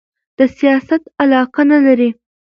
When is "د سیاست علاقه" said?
0.37-1.61